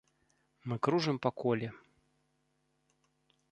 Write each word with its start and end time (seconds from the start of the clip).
Мы 0.71 0.75
кружым 0.87 1.19
па 1.27 1.31
коле. 1.43 1.69